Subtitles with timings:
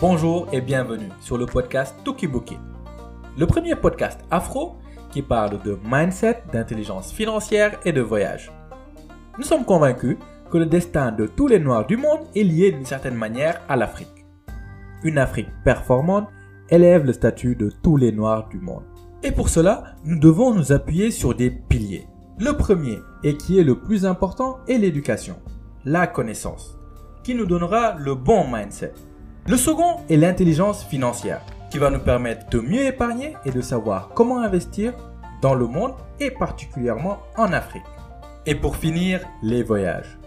[0.00, 2.58] Bonjour et bienvenue sur le podcast Tokibuki,
[3.38, 4.76] le premier podcast afro
[5.10, 8.50] qui parle de mindset, d'intelligence financière et de voyage.
[9.38, 10.16] Nous sommes convaincus
[10.50, 13.76] que le destin de tous les Noirs du monde est lié d'une certaine manière à
[13.76, 14.26] l'Afrique.
[15.04, 16.28] Une Afrique performante
[16.70, 18.84] élève le statut de tous les Noirs du monde.
[19.22, 22.08] Et pour cela, nous devons nous appuyer sur des piliers.
[22.40, 25.36] Le premier, et qui est le plus important, est l'éducation,
[25.84, 26.76] la connaissance,
[27.22, 28.92] qui nous donnera le bon mindset.
[29.46, 34.08] Le second est l'intelligence financière, qui va nous permettre de mieux épargner et de savoir
[34.14, 34.94] comment investir
[35.42, 37.82] dans le monde et particulièrement en Afrique.
[38.46, 40.18] Et pour finir, les voyages,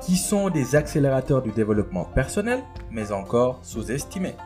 [0.00, 4.36] qui sont des accélérateurs du développement personnel, mais encore sous-estimés.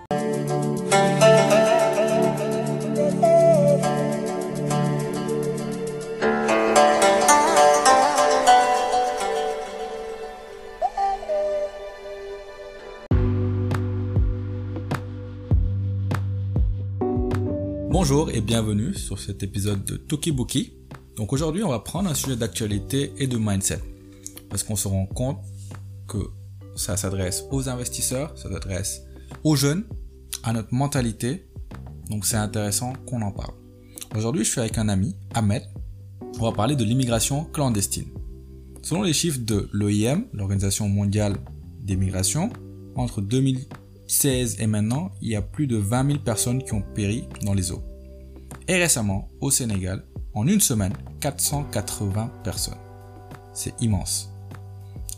[18.08, 20.74] Bonjour et bienvenue sur cet épisode de Tokibuki.
[21.16, 23.80] Donc aujourd'hui, on va prendre un sujet d'actualité et de mindset.
[24.48, 25.38] Parce qu'on se rend compte
[26.06, 26.18] que
[26.76, 29.02] ça s'adresse aux investisseurs, ça s'adresse
[29.42, 29.86] aux jeunes,
[30.44, 31.48] à notre mentalité.
[32.08, 33.54] Donc c'est intéressant qu'on en parle.
[34.14, 35.64] Aujourd'hui, je suis avec un ami, Ahmed.
[36.38, 38.06] On va parler de l'immigration clandestine.
[38.82, 41.38] Selon les chiffres de l'OIM, l'Organisation mondiale
[41.80, 42.50] des migrations,
[42.94, 47.24] entre 2016 et maintenant, il y a plus de 20 000 personnes qui ont péri
[47.42, 47.82] dans les eaux.
[48.68, 52.78] Et récemment, au Sénégal, en une semaine, 480 personnes.
[53.54, 54.32] C'est immense.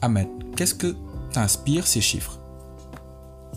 [0.03, 0.95] Ahmed, qu'est-ce que
[1.33, 2.39] t'inspire ces chiffres?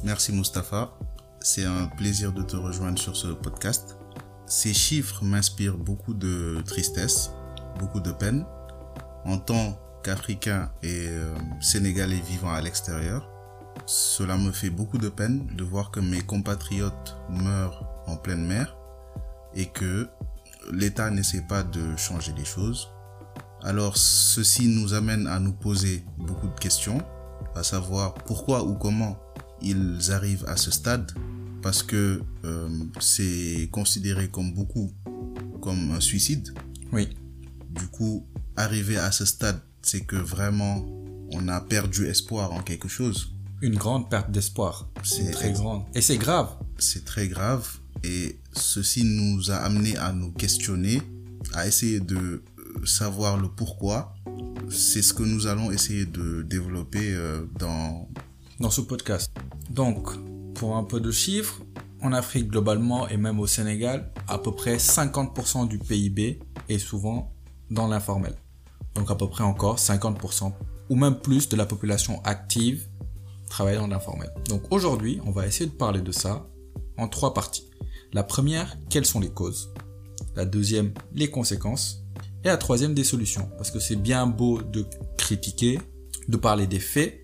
[0.03, 0.97] Merci Mustapha.
[1.41, 3.97] C'est un plaisir de te rejoindre sur ce podcast.
[4.45, 7.31] Ces chiffres m'inspirent beaucoup de tristesse,
[7.77, 8.45] beaucoup de peine.
[9.25, 13.29] En tant qu'Africain et euh, Sénégalais vivant à l'extérieur,
[13.85, 18.77] cela me fait beaucoup de peine de voir que mes compatriotes meurent en pleine mer
[19.55, 20.07] et que
[20.71, 22.89] l'État n'essaie pas de changer les choses.
[23.63, 27.01] Alors ceci nous amène à nous poser beaucoup de questions,
[27.55, 29.17] à savoir pourquoi ou comment
[29.61, 31.11] ils arrivent à ce stade,
[31.61, 32.69] parce que euh,
[32.99, 34.91] c'est considéré comme beaucoup
[35.61, 36.53] comme un suicide.
[36.91, 37.09] Oui.
[37.69, 38.25] Du coup,
[38.57, 40.83] arriver à ce stade, c'est que vraiment
[41.31, 43.33] on a perdu espoir en quelque chose.
[43.61, 44.89] Une grande perte d'espoir.
[45.03, 45.83] C'est très grande.
[45.93, 46.49] Et c'est grave.
[46.79, 47.77] C'est très grave.
[48.03, 51.01] Et ceci nous a amené à nous questionner,
[51.53, 54.13] à essayer de euh, savoir le pourquoi.
[54.69, 58.07] C'est ce que nous allons essayer de développer euh, dans...
[58.59, 59.31] Dans ce podcast.
[59.69, 60.09] Donc,
[60.55, 61.61] pour un peu de chiffres,
[62.01, 66.39] en Afrique globalement et même au Sénégal, à peu près 50% du PIB
[66.69, 67.31] est souvent
[67.69, 68.35] dans l'informel.
[68.95, 70.51] Donc à peu près encore 50%
[70.89, 72.87] ou même plus de la population active
[73.49, 74.29] travaille dans l'informel.
[74.49, 76.47] Donc aujourd'hui, on va essayer de parler de ça
[76.97, 77.70] en trois parties.
[78.13, 79.73] La première, quelles sont les causes?
[80.35, 82.03] La deuxième, les conséquences.
[82.43, 83.49] Et la troisième, des solutions.
[83.57, 84.85] Parce que c'est bien beau de
[85.17, 85.79] critiquer,
[86.27, 87.21] de parler des faits,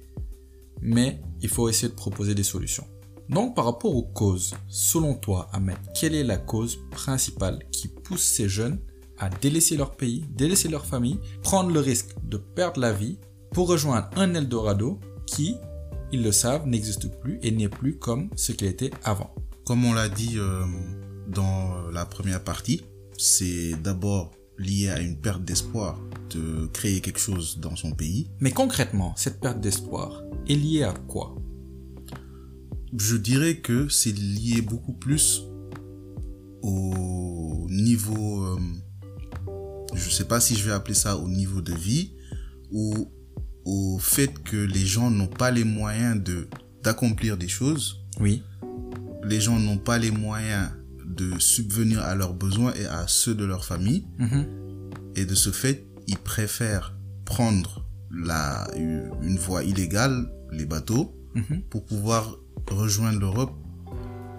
[0.81, 2.87] mais il faut essayer de proposer des solutions.
[3.29, 8.23] Donc par rapport aux causes, selon toi, Ahmed, quelle est la cause principale qui pousse
[8.23, 8.79] ces jeunes
[9.17, 13.17] à délaisser leur pays, délaisser leur famille, prendre le risque de perdre la vie
[13.51, 15.55] pour rejoindre un Eldorado qui,
[16.13, 19.33] ils le savent, n'existe plus et n'est plus comme ce qu'il était avant?
[19.67, 20.63] Comme on l'a dit euh,
[21.27, 22.83] dans la première partie,
[23.17, 28.31] c'est d'abord lié à une perte d'espoir de créer quelque chose dans son pays.
[28.39, 31.35] Mais concrètement, cette perte d'espoir est liée à quoi?
[32.97, 35.43] Je dirais que c'est lié beaucoup plus
[36.61, 38.59] au niveau, euh,
[39.93, 42.13] je sais pas si je vais appeler ça au niveau de vie
[42.71, 43.11] ou
[43.65, 46.47] au fait que les gens n'ont pas les moyens de
[46.83, 48.05] d'accomplir des choses.
[48.21, 48.43] Oui
[49.27, 50.69] les gens n'ont pas les moyens
[51.05, 54.05] de subvenir à leurs besoins et à ceux de leur famille.
[54.17, 54.45] Mhm.
[55.15, 56.95] Et de ce fait, ils préfèrent
[57.25, 61.61] prendre la, une voie illégale, les bateaux, Mhm.
[61.69, 62.35] pour pouvoir
[62.71, 63.53] rejoindre l'Europe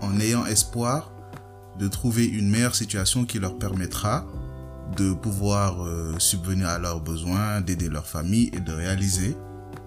[0.01, 1.13] en ayant espoir
[1.79, 4.27] de trouver une meilleure situation qui leur permettra
[4.97, 9.37] de pouvoir euh, subvenir à leurs besoins, d'aider leur famille et de réaliser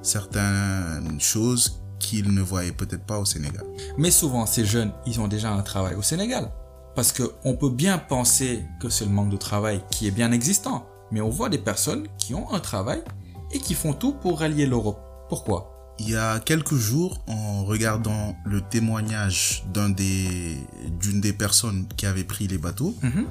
[0.02, 1.81] certaines choses
[2.12, 3.64] qu'ils ne voyaient peut-être pas au Sénégal.
[3.98, 6.52] Mais souvent, ces jeunes, ils ont déjà un travail au Sénégal.
[6.94, 10.32] Parce que on peut bien penser que c'est le manque de travail qui est bien
[10.34, 10.86] existant.
[11.12, 13.02] Mais on voit des personnes qui ont un travail
[13.54, 15.00] et qui font tout pour rallier l'Europe.
[15.30, 15.68] Pourquoi?
[16.00, 20.58] Il y a quelques jours, en regardant le témoignage d'un des,
[21.00, 23.26] d'une des personnes qui avait pris les bateaux, Mhm.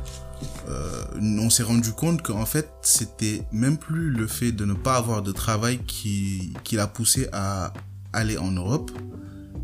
[0.69, 1.05] euh,
[1.47, 5.21] on s'est rendu compte qu'en fait, c'était même plus le fait de ne pas avoir
[5.23, 7.73] de travail qui, qui l'a poussé à
[8.13, 8.91] aller en Europe,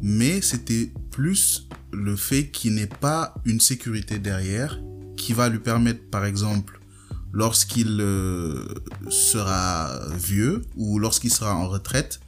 [0.03, 4.81] mais c'était plus le fait qu'il n'ait pas une sécurité derrière
[5.17, 6.81] qui va lui permettre, par exemple,
[7.33, 8.67] lorsqu'il euh,
[9.09, 12.21] sera vieux ou lorsqu'il sera en retraite,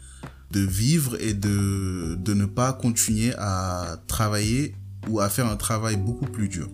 [0.50, 4.74] de vivre et de, de ne pas continuer à travailler
[5.08, 6.68] ou à faire un travail beaucoup plus dur.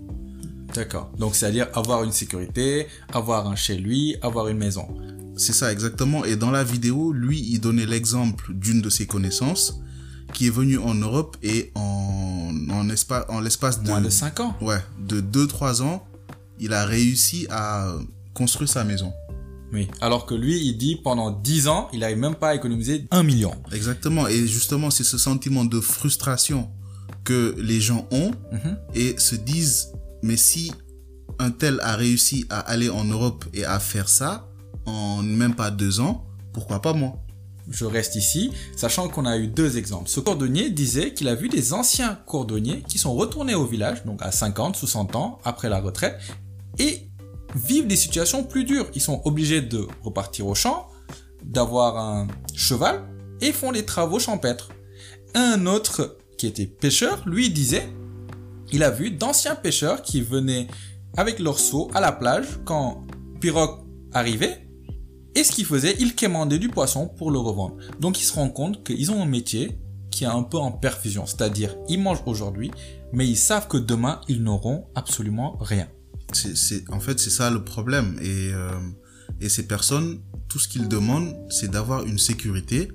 [0.75, 1.11] D'accord.
[1.19, 4.88] Donc, c'est-à-dire avoir une sécurité, avoir un chez lui, avoir une maison.
[5.37, 6.25] C'est ça, exactement.
[6.25, 9.81] Et dans la vidéo, lui, il donnait l'exemple d'une de ses connaissances
[10.33, 13.89] qui est venue en Europe et en, en, espa en l'espace de...
[13.89, 14.57] Moins de 5 ans.
[14.61, 16.07] Ouais, de 2-3 ans,
[16.59, 17.95] il a réussi à
[18.33, 19.13] construire sa maison.
[19.73, 19.89] Oui.
[20.01, 23.23] Alors que lui, il dit pendant 10 ans, il n'arrive même pas à économiser 1
[23.25, 23.53] million.
[23.73, 24.29] Exactement.
[24.29, 26.71] Et justement, c'est ce sentiment de frustration
[27.25, 28.77] que les gens ont Mhm.
[28.95, 29.89] et se disent,
[30.23, 30.73] mais si
[31.39, 34.49] un tel a réussi à aller en Europe et à faire ça
[34.87, 37.19] en même pas deux ans, pourquoi pas moi?
[37.69, 40.09] Je reste ici, sachant qu'on a eu deux exemples.
[40.09, 44.21] Ce cordonnier disait qu'il a vu des anciens cordonniers qui sont retournés au village, donc
[44.23, 46.21] à 50, 60 ans, après la retraite,
[46.79, 47.09] et
[47.55, 48.87] vivent des situations plus dures.
[48.95, 50.89] Ils sont obligés de repartir au champ,
[51.43, 53.03] d'avoir un cheval,
[53.41, 54.69] et font les travaux champêtres.
[55.35, 57.89] Un autre qui était pêcheur, lui disait,
[58.73, 60.69] il a vu d'anciens pêcheurs qui venaient
[61.17, 63.07] avec leur seau à la plage quand
[63.41, 64.64] pirogue arrivait,
[65.35, 67.77] et ce qu'ils faisaient, ils quémandaient du poisson pour le revendre.
[68.01, 69.79] Donc ils se rendent compte qu'ils ont un métier
[70.11, 72.71] qui est un peu en perfusion, c'est-à-dire ils mangent aujourd'hui,
[73.13, 75.89] mais ils savent que demain ils n'auront absolument rien.
[76.33, 78.17] c'est, en fait, c'est ça le problème.
[78.23, 78.71] Et, euh,
[79.41, 82.91] et ces personnes, tout ce qu'ils demandent, c'est d'avoir une sécurité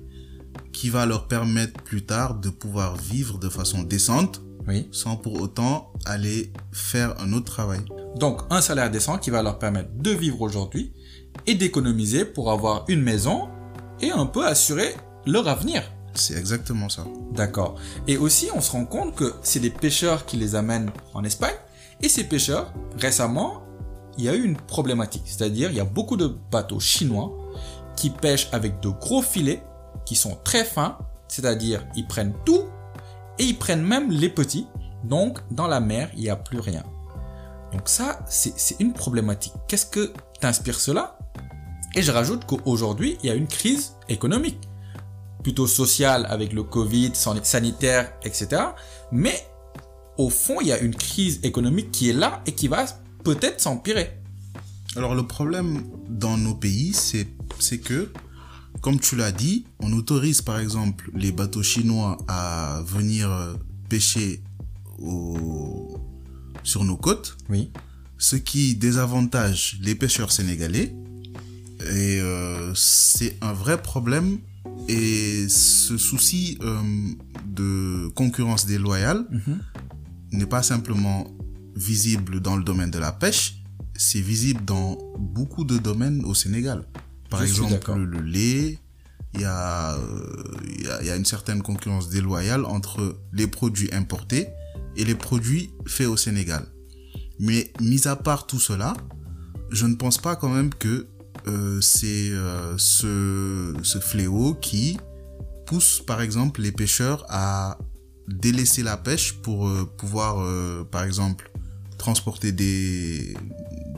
[0.72, 4.88] qui va leur permettre plus tard de pouvoir vivre de façon décente Oui.
[4.92, 7.80] sans pour autant aller faire un autre travail.
[8.16, 10.92] Donc un salaire décent qui va leur permettre de vivre aujourd'hui
[11.46, 13.48] et d'économiser pour avoir une maison
[14.00, 14.94] et un peu assurer
[15.26, 15.82] leur avenir.
[16.14, 17.04] C'est exactement ça.
[17.32, 17.76] D'accord.
[18.06, 21.54] Et aussi, on se rend compte que c'est des pêcheurs qui les amènent en Espagne.
[22.02, 23.62] Et ces pêcheurs, récemment,
[24.18, 25.22] il y a eu une problématique.
[25.26, 27.32] C'est-à-dire, il y a beaucoup de bateaux chinois
[27.96, 29.62] qui pêchent avec de gros filets
[30.04, 30.98] qui sont très fins.
[31.28, 32.64] C'est-à-dire, ils prennent tout
[33.38, 34.66] et ils prennent même les petits.
[35.04, 36.82] Donc, dans la mer, il n'y a plus rien.
[37.72, 39.52] Donc ça, c'est une problématique.
[39.68, 41.18] Qu'est-ce que t'inspire cela
[41.94, 44.58] Et je rajoute qu'aujourd'hui, il y a une crise économique
[45.42, 48.62] plutôt sociale avec le Covid, san- sanitaire, etc.
[49.10, 49.34] Mais
[50.18, 52.84] au fond, il y a une crise économique qui est là et qui va
[53.24, 54.18] peut-être s'empirer.
[54.96, 58.12] Alors le problème dans nos pays, c'est que,
[58.82, 63.56] comme tu l'as dit, on autorise par exemple les bateaux chinois à venir
[63.88, 64.42] pêcher
[64.98, 65.98] au-
[66.62, 67.72] sur nos côtes, Oui.
[68.20, 70.94] Ce qui désavantage les pêcheurs sénégalais.
[71.80, 74.38] Et euh, c'est un vrai problème.
[74.88, 76.80] Et ce souci euh,
[77.46, 79.26] de concurrence déloyale
[80.32, 81.26] n'est pas simplement
[81.74, 83.62] visible dans le domaine de la pêche,
[83.96, 86.84] c'est visible dans beaucoup de domaines au Sénégal.
[87.30, 88.78] Par Je exemple, le, lait,
[89.34, 90.44] il y, a, euh,
[90.78, 94.48] il, y a, il y a une certaine concurrence déloyale entre les produits importés
[94.96, 96.66] et les produits faits au Sénégal.
[97.40, 98.92] Mais mis à part tout cela,
[99.70, 101.08] je ne pense pas quand même que
[101.48, 104.98] euh, c'est euh, ce, fléau qui
[105.64, 107.78] pousse par exemple les pêcheurs à
[108.28, 110.46] délaisser la pêche pour euh, pouvoir
[110.90, 111.50] par exemple
[111.96, 113.34] transporter des,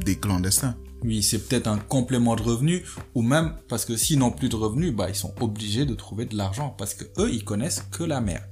[0.05, 0.77] des clandestins.
[1.03, 2.85] Oui, c'est peut-être un complément de revenu
[3.17, 6.27] ou même parce que s'ils n'ont plus de revenus, bah, ils sont obligés de trouver
[6.27, 8.47] de l'argent parce que eux, ils connaissent que la mer.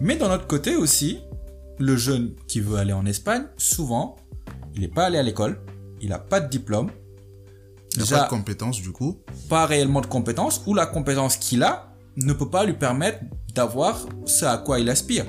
[0.00, 1.20] Mais d'un autre côté aussi,
[1.78, 4.16] le jeune qui veut aller en Espagne, souvent,
[4.74, 5.60] il n'est pas allé à l'école,
[6.00, 6.90] il n'a pas de diplôme,
[7.94, 9.18] Il n'y a Déjà- pas de compétences du coup.
[9.50, 13.18] pas réellement de compétences ou la compétence qu'il a ne peut pas lui permettre
[13.54, 15.26] d'avoir ce à quoi il aspire.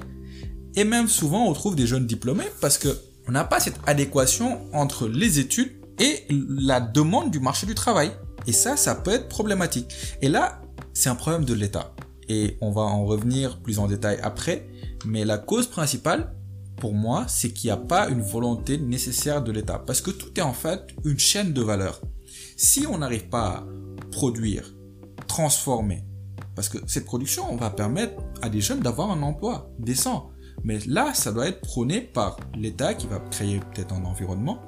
[0.76, 2.88] Et même souvent on trouve des jeunes diplômés parce que
[3.28, 8.12] on n'a pas cette adéquation entre les études et la demande du marché du travail.
[8.48, 9.94] Et ça, ça peut être problématique.
[10.22, 10.62] Et là,
[10.94, 11.94] c'est un problème de l'État.
[12.30, 14.68] Et on va en revenir plus en détail après.
[15.06, 16.34] Mais la cause principale,
[16.78, 19.80] pour moi, c'est qu'il n'y a pas une volonté nécessaire de l'État.
[19.80, 22.02] Parce que tout est en fait une chaîne de valeur.
[22.58, 23.64] Si on n'arrive pas à
[24.12, 24.74] produire,
[25.28, 26.04] transformer,
[26.56, 30.30] parce que cette production va permettre à des jeunes d'avoir un emploi décent.
[30.64, 34.60] Mais là, ça doit être prôné par l'État qui va créer peut-être un environnement.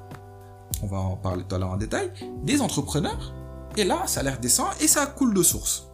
[0.82, 2.10] On va en parler tout à l'heure en détail.
[2.42, 3.34] Des entrepreneurs.
[3.76, 5.88] Et là, ça a l'air décent et ça coule de source.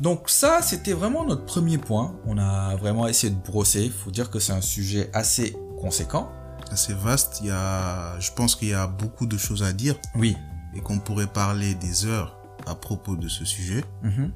[0.00, 2.14] Donc ça, c'était vraiment notre premier point.
[2.26, 3.84] On a vraiment essayé de brosser.
[3.84, 6.30] Il faut dire que c'est un sujet assez conséquent.
[6.70, 7.38] Assez vaste.
[7.42, 10.36] Il y a, je pense qu'il y a beaucoup de choses à dire Oui.
[10.74, 12.36] et qu'on pourrait parler des heures
[12.66, 13.84] à propos de ce sujet.
[14.02, 14.32] Mhm.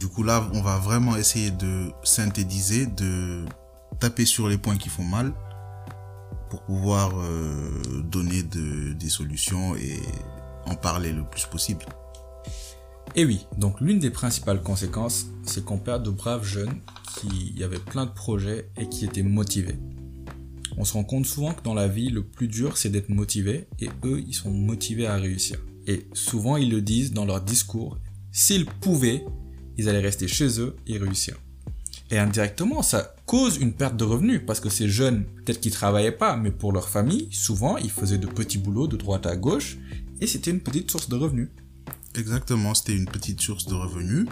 [0.00, 3.44] Du coup là, on va vraiment essayer de synthétiser, de
[4.00, 5.32] taper sur les points qui font mal
[6.50, 10.00] pour pouvoir euh, donner de, des solutions et
[10.66, 11.84] en parler le plus possible.
[13.14, 16.80] Et oui, donc l'une des principales conséquences, c'est qu'on perd de braves jeunes
[17.14, 19.76] qui avaient plein de projets et qui étaient motivés.
[20.78, 23.66] On se rend compte souvent que dans la vie, le plus dur, c'est d'être motivé,
[23.80, 25.58] et eux, ils sont motivés à réussir.
[25.86, 27.98] Et souvent, ils le disent dans leur discours,
[28.30, 29.22] s'ils pouvaient,
[29.76, 31.36] ils allaient rester chez eux et réussir.
[32.10, 36.12] Et indirectement, ça cause une perte de revenus, parce que ces jeunes, peut-être qu'ils travaillaient
[36.12, 39.76] pas, mais pour leur famille, souvent, ils faisaient de petits boulots de droite à gauche,
[40.22, 41.50] et c'était une petite source de revenus.
[42.14, 44.26] Exactement, c'était une petite source de revenus.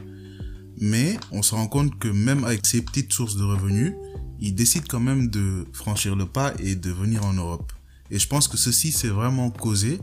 [0.79, 3.93] Mais on se rend compte que même avec ces petites sources de revenus,
[4.41, 7.73] ils décident quand même de franchir le pas et de venir en Europe.
[8.11, 10.01] Et je pense que ceci, c'est vraiment causé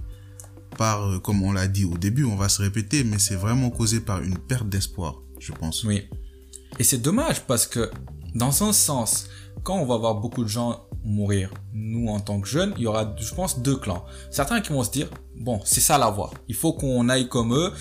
[0.77, 3.69] par, euh, comme on l'a dit au début, on va se répéter, mais c'est vraiment
[3.69, 5.83] causé par une perte d'espoir, je pense.
[5.83, 6.03] Oui.
[6.79, 7.89] Et c'est dommage parce que,
[8.35, 9.27] dans un sens,
[9.63, 12.87] quand on va voir beaucoup de gens mourir, nous en tant que jeunes, il y
[12.87, 14.05] aura, je pense, deux clans.
[14.29, 16.31] Certains qui vont se dire, bon, c'est ça la voie.
[16.47, 17.71] Il faut qu'on aille comme eux.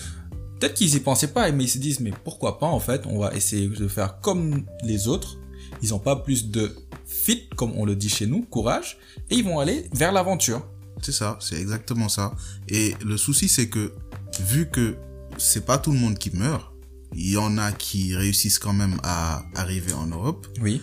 [0.59, 3.19] Peut-être qu'ils y pensaient pas, mais ils se disent, mais pourquoi pas, en fait, on
[3.19, 5.37] va essayer de faire comme les autres.
[5.83, 8.97] Ils n'ont pas plus de fit, comme on le dit chez nous, courage,
[9.29, 10.65] et ils vont aller vers l'aventure.
[11.01, 12.33] C'est ça, c'est exactement ça.
[12.69, 13.93] Et le souci, c'est que,
[14.39, 14.95] vu que
[15.37, 16.73] c'est pas tout le monde qui meurt,
[17.13, 20.47] il y en a qui réussissent quand même à arriver en Europe.
[20.61, 20.81] Oui.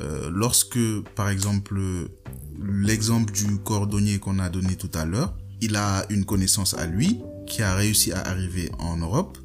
[0.00, 0.78] Euh, lorsque,
[1.14, 1.80] par exemple,
[2.58, 7.20] l'exemple du cordonnier qu'on a donné tout à l'heure, il a une connaissance à lui
[7.46, 9.38] qui a réussi à arriver en Europe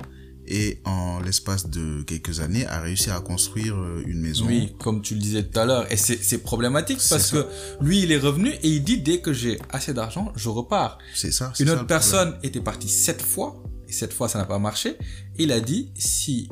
[0.47, 4.45] et en l'espace de quelques années a réussi à construire euh, une maison.
[4.45, 5.91] Oui, comme tu le disais tout à l'heure.
[5.91, 7.45] Et c'est problématique parce que
[7.81, 10.99] lui, il est revenu et il dit dès que j'ai assez d'argent, je repars.
[11.15, 11.51] C'est ça.
[11.59, 13.61] Une autre personne était partie sept fois
[13.95, 14.97] cette fois, ça n'a pas marché.
[15.37, 16.49] il a dit si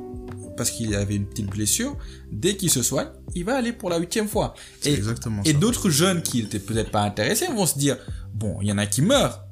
[0.56, 1.98] parce qu'il avait une petite blessure,
[2.32, 4.54] dès qu'il se soigne, il va aller pour la huitième fois.
[4.84, 7.98] Et, exactement et d'autres jeunes qui étaient peut-être pas intéressés vont se dire,
[8.34, 9.44] bon, il y en a qui meurent,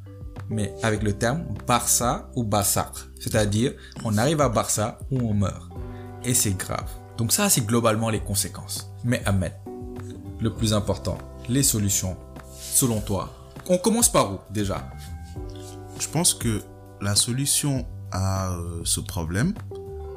[0.49, 2.91] mais avec le terme Barça ou Bassar.
[3.19, 5.71] C'est-à-dire, on arrive à Barça ou on meurt.
[6.23, 6.89] Et c'est grave.
[7.17, 8.91] Donc ça, c'est globalement les conséquences.
[9.03, 9.53] Mais Ahmed,
[10.39, 11.17] le plus important,
[11.49, 12.17] les solutions,
[12.59, 13.51] selon toi.
[13.69, 14.87] On commence par où déjà?
[15.99, 16.61] Je pense que
[17.01, 19.53] la solution à euh, ce problème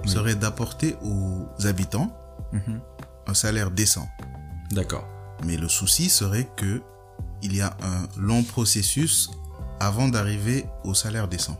[0.06, 2.12] serait d'apporter aux habitants
[2.52, 2.80] mhm.
[3.26, 4.06] un salaire décent.
[4.70, 5.08] D'accord.
[5.44, 6.82] Mais le souci serait que
[7.42, 9.30] il y a un long processus
[9.80, 11.58] avant d'arriver au salaire décent.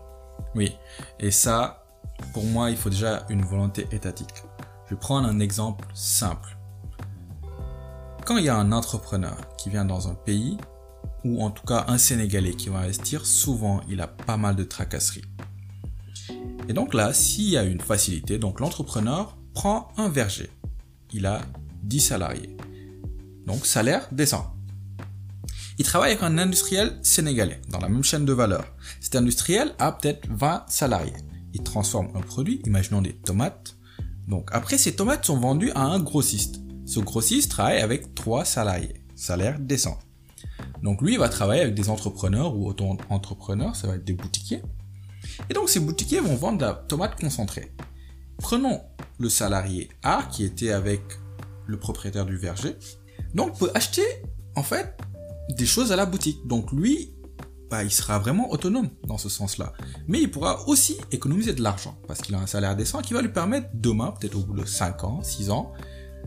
[0.54, 0.76] Oui,
[1.18, 1.84] et ça,
[2.32, 4.44] pour moi, il faut déjà une volonté étatique.
[4.86, 6.56] Je vais prendre un exemple simple.
[8.24, 10.56] Quand il y a un entrepreneur qui vient dans un pays,
[11.24, 14.64] ou en tout cas un Sénégalais qui va investir, souvent il a pas mal de
[14.64, 15.24] tracasseries.
[16.68, 20.50] Et donc là, s'il y a une facilité, donc l'entrepreneur prend un verger.
[21.12, 21.42] Il a
[21.82, 22.56] 10 salariés.
[23.46, 24.54] Donc salaire décent.
[25.78, 28.64] Il travaille avec un industriel sénégalais dans la même chaîne de valeur.
[29.00, 31.12] Cet industriel a peut-être 20 salariés.
[31.52, 33.76] Il transforme un produit, imaginons des tomates.
[34.28, 36.60] Donc après, ces tomates sont vendues à un grossiste.
[36.86, 39.04] Ce grossiste travaille avec 3 salariés.
[39.16, 39.98] Salaire décent.
[40.84, 44.62] Donc lui, il va travailler avec des entrepreneurs ou auto-entrepreneurs, ça va être des boutiquiers.
[45.48, 47.72] Et donc ces boutiquiers vont vendre de la tomate concentrée.
[48.36, 48.82] Prenons
[49.18, 51.00] le salarié A qui était avec
[51.66, 52.76] le propriétaire du verger.
[53.34, 54.04] Donc peut acheter
[54.56, 54.94] en fait
[55.48, 56.46] des choses à la boutique.
[56.46, 57.14] Donc lui,
[57.70, 59.72] bah, il sera vraiment autonome dans ce sens-là.
[60.06, 63.22] Mais il pourra aussi économiser de l'argent parce qu'il a un salaire décent qui va
[63.22, 65.72] lui permettre demain, peut-être au bout de 5 ans, 6 ans,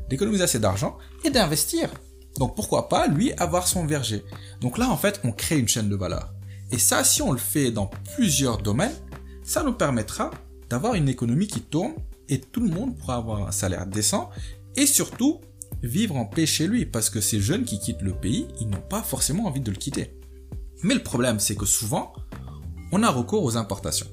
[0.10, 1.92] d'économiser assez d'argent et d'investir.
[2.38, 4.24] Donc pourquoi pas lui avoir son verger?
[4.62, 6.34] Donc là en fait on crée une chaîne de valeur.
[6.72, 8.96] Et ça si on le fait dans plusieurs domaines,
[9.44, 10.32] ça nous permettra
[10.70, 11.94] d'avoir une économie qui tourne
[12.30, 14.30] et tout le monde pourra avoir un salaire décent
[14.76, 15.42] et surtout
[15.84, 18.82] vivre en paix chez lui parce que ces jeunes qui quittent le pays, ils n'ont
[18.82, 20.14] pas forcément envie de le quitter.
[20.84, 22.14] Mais le problème, c'est que souvent,
[22.92, 24.08] on a recours aux importations.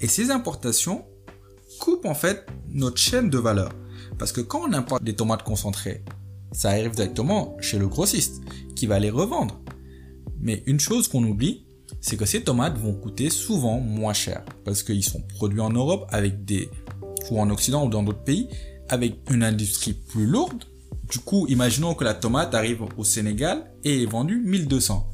[0.00, 1.06] Et ces importations
[1.80, 3.72] coupent en fait notre chaîne de valeur.
[4.18, 6.04] Parce que quand on importe des tomates concentrées,
[6.52, 8.42] ça arrive directement chez le grossiste
[8.76, 9.60] qui va les revendre.
[10.40, 11.66] Mais une chose qu'on oublie,
[12.00, 16.06] c'est que ces tomates vont coûter souvent moins cher parce qu'ils sont produits en Europe
[16.10, 16.68] avec des
[17.30, 18.48] ou en Occident ou dans d'autres pays
[18.88, 20.64] avec une industrie plus lourde
[21.12, 25.10] du coup, imaginons que la tomate arrive au Sénégal et est vendue 1200.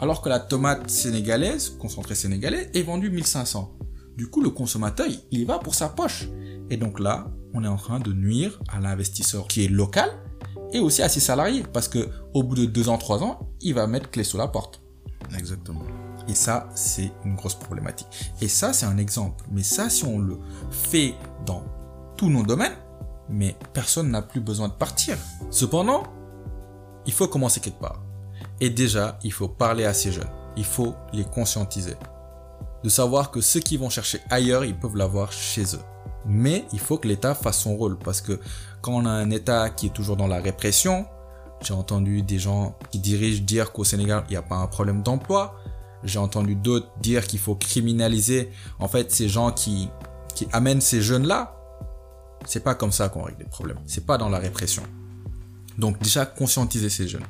[0.00, 3.72] Alors que la tomate sénégalaise, concentrée sénégalaise, est vendue 1500.
[4.16, 6.26] Du coup, le consommateur, il y va pour sa poche.
[6.68, 10.10] Et donc là, on est en train de nuire à l'investisseur qui est local
[10.76, 13.74] et aussi à ses salariés parce que au bout de deux ans, trois ans, il
[13.74, 14.82] va mettre clé sous la porte.
[15.34, 15.82] Exactement.
[16.28, 18.08] Et ça, c'est une grosse problématique.
[18.40, 19.44] Et ça, c'est un exemple.
[19.50, 20.38] Mais ça, si on le
[20.70, 21.14] fait
[21.46, 21.62] dans
[22.16, 22.76] tous nos domaines,
[23.28, 25.16] mais personne n'a plus besoin de partir.
[25.50, 26.04] Cependant,
[27.06, 28.02] il faut commencer quelque part.
[28.60, 30.30] Et déjà, il faut parler à ces jeunes.
[30.56, 31.94] Il faut les conscientiser.
[32.82, 35.82] De savoir que ceux qui vont chercher ailleurs, ils peuvent l'avoir chez eux.
[36.26, 38.40] Mais il faut que l'État fasse son rôle parce que
[38.80, 41.06] quand on a un État qui est toujours dans la répression,
[41.62, 45.02] j'ai entendu des gens qui dirigent dire qu'au Sénégal, il n'y a pas un problème
[45.02, 45.56] d'emploi.
[46.02, 49.88] J'ai entendu d'autres dire qu'il faut criminaliser en fait ces gens qui
[50.34, 51.56] qui amènent ces jeunes-là.
[52.44, 53.78] C'est pas comme ça qu'on règle les problèmes.
[53.86, 54.82] C'est pas dans la répression.
[55.78, 57.26] Donc déjà conscientiser ces jeunes.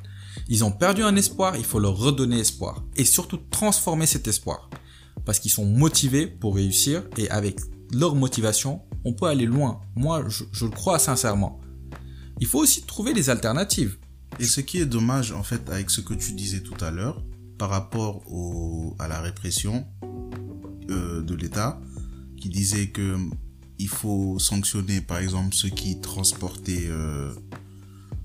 [0.49, 4.69] Ils ont perdu un espoir, il faut leur redonner espoir et surtout transformer cet espoir
[5.25, 7.59] parce qu'ils sont motivés pour réussir et avec
[7.91, 9.81] leur motivation, on peut aller loin.
[9.95, 11.59] Moi, je, je le crois sincèrement.
[12.39, 13.97] Il faut aussi trouver des alternatives.
[14.39, 17.23] Et ce qui est dommage, en fait, avec ce que tu disais tout à l'heure,
[17.57, 19.85] par rapport au, à la répression
[20.89, 21.81] euh, de l'État,
[22.37, 23.17] qui disait que
[23.79, 27.33] il faut sanctionner, par exemple, ceux qui transportaient, euh,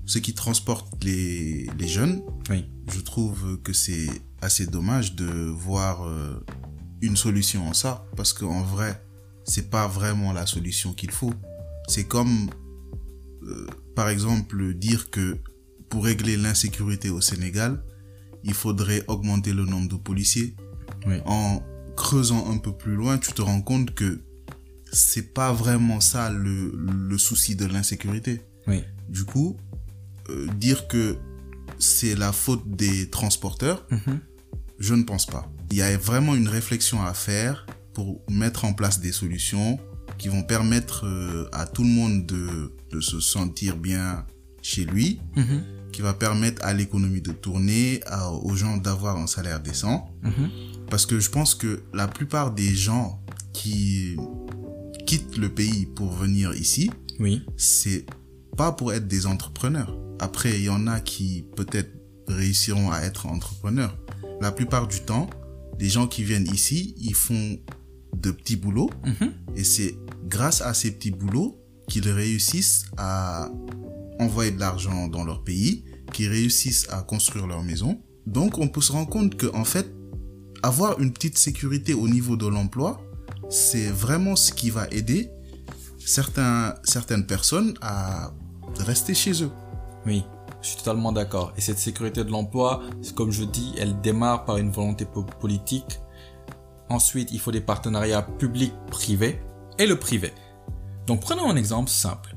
[0.05, 2.21] ceux qui transportent les, les jeunes.
[2.49, 2.65] Oui.
[2.91, 4.09] Je trouve que c'est
[4.41, 6.43] assez dommage de voir euh,
[7.01, 9.03] une solution en ça, parce qu'en vrai,
[9.45, 11.33] c'est pas vraiment la solution qu'il faut.
[11.87, 12.49] C'est comme,
[13.43, 15.37] euh, par exemple, dire que
[15.89, 17.83] pour régler l'insécurité au Sénégal,
[18.43, 20.55] il faudrait augmenter le nombre de policiers.
[21.05, 21.17] Oui.
[21.25, 21.61] En
[21.95, 24.21] creusant un peu plus loin, tu te rends compte que
[24.91, 28.41] c'est pas vraiment ça le, le souci de l'insécurité.
[28.67, 28.83] Oui.
[29.09, 29.57] Du coup,
[30.29, 31.17] euh, dire que
[31.79, 34.19] c'est la faute des transporteurs, Mhm.
[34.79, 35.51] je ne pense pas.
[35.71, 39.79] Il y a vraiment une réflexion à faire pour mettre en place des solutions
[40.17, 44.25] qui vont permettre euh, à tout le monde de, de se sentir bien
[44.61, 45.63] chez lui, Mhm.
[45.91, 50.09] qui va permettre à l'économie de tourner, à- aux gens d'avoir un salaire décent.
[50.23, 50.49] Mhm.
[50.89, 53.19] Parce que je pense que la plupart des gens
[53.53, 54.15] qui
[55.05, 57.43] quittent le pays pour venir ici, Oui.
[57.57, 58.05] c'est
[58.57, 59.95] pas pour être des entrepreneurs.
[60.19, 61.91] Après, il y en a qui peut-être
[62.27, 63.97] réussiront à être entrepreneurs.
[64.41, 65.29] La plupart du temps,
[65.79, 67.57] les gens qui viennent ici, ils font
[68.13, 69.31] de petits boulots Mhm.
[69.55, 69.97] et c'est
[70.27, 73.49] grâce à ces petits boulots qu'ils réussissent à
[74.19, 77.99] envoyer de l'argent dans leur pays, qu'ils réussissent à construire leur maison.
[78.25, 79.93] Donc, on peut se rendre compte que, en fait,
[80.61, 83.01] avoir une petite sécurité au niveau de l'emploi,
[83.49, 85.29] c'est vraiment ce qui va aider
[85.99, 88.31] certains, certaines personnes à
[88.79, 89.51] rester chez eux.
[90.05, 90.23] Oui,
[90.61, 91.53] je suis totalement d'accord.
[91.57, 92.81] Et cette sécurité de l'emploi,
[93.15, 95.99] comme je dis, elle démarre par une volonté po- politique.
[96.89, 99.41] Ensuite, il faut des partenariats publics-privés
[99.79, 100.33] et le privé.
[101.07, 102.35] Donc prenons un exemple simple.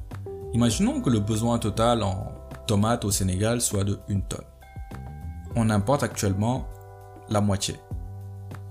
[0.54, 2.32] Imaginons que le besoin total en
[2.66, 4.44] tomates au Sénégal soit de 1 tonne.
[5.54, 6.66] On importe actuellement
[7.28, 7.76] la moitié.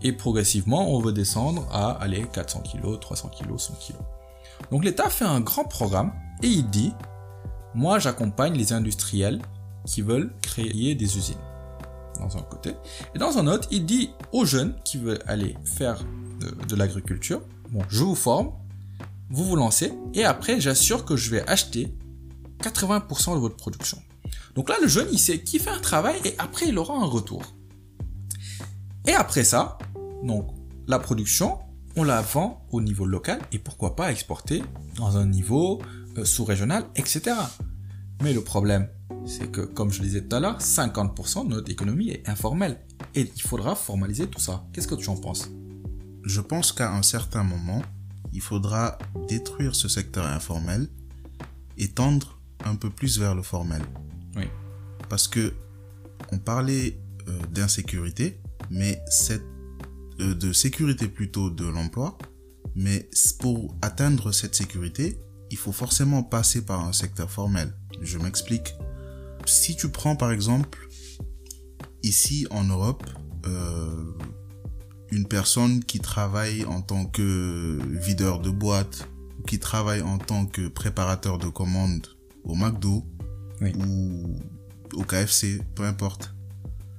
[0.01, 3.95] Et progressivement, on veut descendre à aller 400 kg, 300 kg, 100 kg.
[4.71, 6.93] Donc l'État fait un grand programme et il dit
[7.75, 9.41] moi, j'accompagne les industriels
[9.85, 11.35] qui veulent créer des usines.
[12.19, 12.73] Dans un côté.
[13.13, 16.03] Et dans un autre, il dit aux jeunes qui veulent aller faire
[16.67, 18.51] de, l'agriculture, bon, je vous forme,
[19.29, 21.93] vous vous lancez, et après, j'assure que je vais acheter
[22.61, 23.97] 80% de votre production.
[24.55, 27.05] Donc là, le jeune, il sait qu'il fait un travail et après, il aura un
[27.05, 27.43] retour.
[29.05, 29.77] Et après ça,
[30.23, 30.47] donc,
[30.87, 31.59] la production,
[31.95, 34.63] on la vend au niveau local et pourquoi pas exporter
[34.95, 35.81] dans un niveau
[36.17, 37.35] euh, sous-régional, etc.
[38.21, 38.89] Mais le problème,
[39.25, 42.79] c'est que, comme je le disais tout à l'heure, 50% de notre économie est informelle.
[43.13, 44.65] Et il faudra formaliser tout ça.
[44.73, 45.49] Qu'est-ce que tu en penses?
[46.23, 47.81] Je pense qu'à un certain moment,
[48.33, 50.87] il faudra détruire ce secteur informel
[51.77, 53.81] et tendre un peu plus vers le formel.
[54.35, 54.45] Oui.
[55.09, 55.53] Parce que
[56.31, 58.39] on parlait euh, d'insécurité,
[58.69, 59.45] mais cette
[60.19, 62.17] euh, de sécurité plutôt de l'emploi,
[62.75, 65.19] mais pour atteindre cette sécurité,
[65.51, 67.73] il faut forcément passer par un secteur formel.
[68.01, 68.73] Je m'explique.
[69.45, 70.87] Si tu prends par exemple
[72.03, 73.03] ici en Europe
[73.47, 74.13] euh,
[75.11, 79.07] une personne qui travaille en tant que videur de boîte,
[79.39, 82.07] ou qui travaille en tant que préparateur de commandes
[82.43, 83.05] au McDo
[83.61, 83.71] Oui.
[83.77, 84.35] ou
[84.93, 86.33] au KFC, peu importe.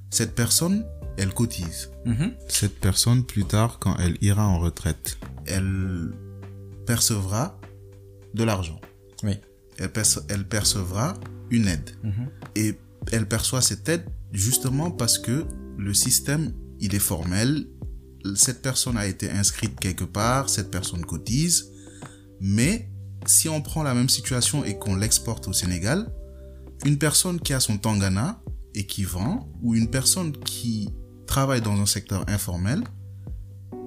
[0.09, 0.85] Cette personne,
[1.17, 1.89] elle cotise.
[2.05, 2.33] Mhm.
[2.47, 6.11] Cette personne, plus tard, quand elle ira en retraite, elle
[6.85, 7.59] percevra
[8.33, 8.79] de l'argent.
[9.23, 9.33] Oui.
[9.77, 11.13] Elle, perce- elle percevra
[11.49, 11.91] une aide.
[12.03, 12.29] Mhm.
[12.55, 12.75] Et
[13.11, 15.45] elle perçoit cette aide justement parce que
[15.77, 17.67] le système, il est formel.
[18.35, 21.71] Cette personne a été inscrite quelque part, cette personne cotise.
[22.41, 22.89] Mais
[23.25, 26.11] si on prend la même situation et qu'on l'exporte au Sénégal,
[26.85, 28.41] une personne qui a son tangana
[28.75, 30.89] et qui vend, ou une personne qui
[31.25, 32.83] travaille dans un secteur informel,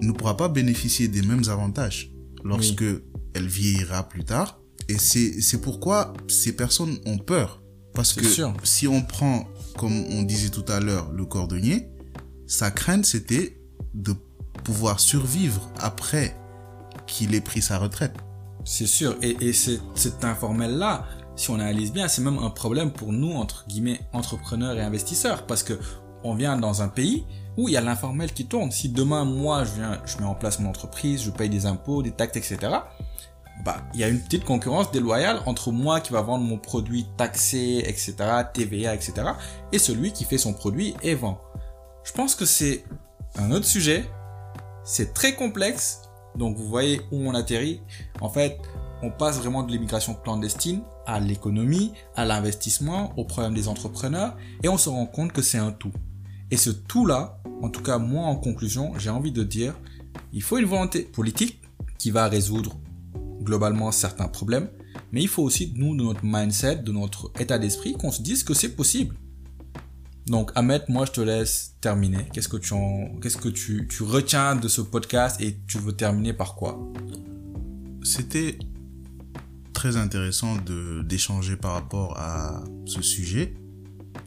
[0.01, 2.13] ne pourra pas bénéficier des mêmes avantages
[2.45, 2.85] lorsque
[3.35, 4.60] elle vieillira plus tard.
[4.91, 7.63] Et c'est pourquoi ces personnes ont peur
[7.95, 8.53] Parce que sûr.
[8.65, 9.45] si on prend,
[9.79, 11.89] comme on disait tout à l'heure, le cordonnier,
[12.49, 13.63] sa crainte c'était
[13.95, 14.15] de
[14.65, 16.37] pouvoir survivre après
[17.07, 18.15] qu'il ait pris sa retraite.
[18.65, 19.17] C'est sûr.
[19.23, 23.67] Et, et cet informel-là, si on analyse bien, c'est même un problème pour nous, entre
[23.69, 25.47] guillemets, entrepreneurs et investisseurs.
[25.47, 25.79] Parce que
[26.25, 27.25] on vient dans un pays
[27.57, 28.71] où il y a l'informel qui tourne.
[28.73, 32.03] Si demain, moi, je viens, je mets en place mon entreprise, je paye des impôts,
[32.03, 32.73] des taxes, etc.,
[33.65, 37.07] bah, il y a une petite concurrence déloyale entre moi qui va vendre mon produit
[37.17, 38.15] taxé, etc.,
[38.53, 39.13] TVA, etc.,
[39.73, 41.41] et celui qui fait son produit et vend.
[42.05, 42.85] Je pense que c'est
[43.37, 44.05] un autre sujet.
[44.85, 46.03] C'est très complexe.
[46.37, 47.83] Donc, vous voyez où on atterrit.
[48.21, 48.59] En fait,
[49.03, 54.69] on passe vraiment de l'immigration clandestine à l'économie, à l'investissement, au problème des entrepreneurs, et
[54.69, 55.93] on se rend compte que c'est un tout.
[56.51, 59.75] Et ce tout-là, en tout cas moi en conclusion, j'ai envie de dire,
[60.33, 61.61] il faut une volonté politique
[61.99, 62.77] qui va résoudre
[63.43, 64.69] globalement certains problèmes,
[65.13, 68.45] mais il faut aussi, nous, de notre mindset, de notre état d'esprit, qu'on se dise
[68.45, 69.15] que c'est possible.
[70.27, 72.27] Donc, Ahmed, moi, je te laisse terminer.
[72.33, 75.93] Qu'est-ce que tu en, qu'est-ce que tu, tu retiens de ce podcast et tu veux
[75.93, 76.79] terminer par quoi?
[78.05, 78.59] C'était
[79.73, 83.55] très intéressant de d'échanger par rapport à ce sujet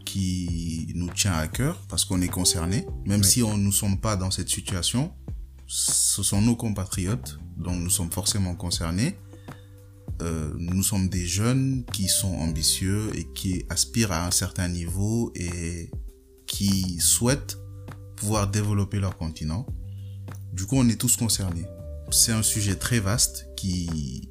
[0.06, 3.26] qui nous tient à cœur parce qu'on est concerné, même Oui.
[3.28, 5.12] si on ne sommes pas dans cette situation.
[5.76, 9.18] Ce sont nos compatriotes, donc nous sommes forcément concernés.
[10.22, 15.32] Euh, nous sommes des jeunes qui sont ambitieux et qui aspirent à un certain niveau
[15.34, 15.90] et
[16.46, 17.58] qui souhaitent
[18.16, 19.66] pouvoir développer leur continent.
[20.54, 21.66] Du coup, on est tous concernés.
[22.12, 24.30] C'est un sujet très vaste qui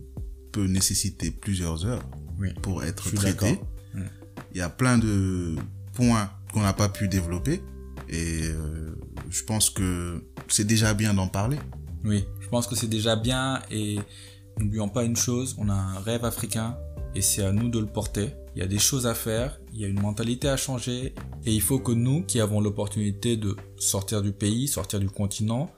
[0.53, 2.55] peut nécessiter plusieurs heures Oui.
[2.63, 3.59] pour être traité.
[4.53, 5.57] Il y a plein de
[5.93, 7.65] points qu'on n'a pas pu développer
[8.13, 8.95] et euh,
[9.31, 11.59] je pense que c'est déjà bien d'en parler.
[12.05, 13.99] Oui, je pense que c'est déjà bien et
[14.59, 16.77] n'oublions pas une chose, on a un rêve africain
[17.15, 18.35] et c'est à nous de le porter.
[18.55, 21.15] Il y a des choses à faire, il y a une mentalité à changer
[21.47, 25.71] et il faut que nous qui avons l'opportunité de sortir du pays, sortir du continent,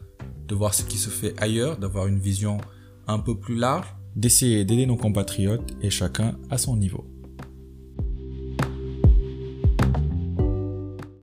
[0.48, 2.58] de voir ce qui se fait ailleurs, d'avoir une vision
[3.06, 7.06] un peu plus large, d'essayer d'aider nos compatriotes et chacun à son niveau.